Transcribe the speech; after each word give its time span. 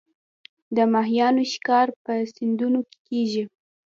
د 0.75 0.77
ماهیانو 0.93 1.43
ښکار 1.51 1.87
په 2.03 2.11
سیندونو 2.33 2.79
کې 2.89 2.97
کیږي 3.07 3.43